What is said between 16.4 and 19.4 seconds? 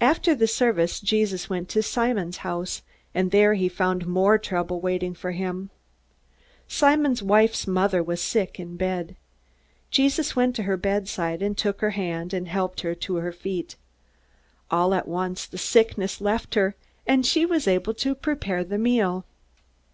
her, and she was able to prepare the meal.